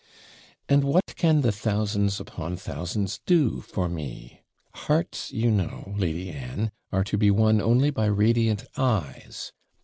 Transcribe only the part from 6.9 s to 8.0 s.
are to be won only